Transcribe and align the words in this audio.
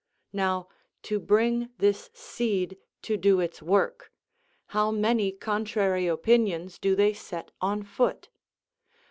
Now, 0.33 0.67
to 1.03 1.19
bring 1.19 1.69
this 1.77 2.09
seed 2.11 2.79
to 3.03 3.17
do 3.17 3.39
its 3.39 3.61
work, 3.61 4.11
how 4.73 4.89
many 4.89 5.31
contrary 5.31 6.07
opinions 6.07 6.79
do 6.79 6.95
they 6.95 7.13
set 7.13 7.51
on 7.61 7.83
foot? 7.83 8.29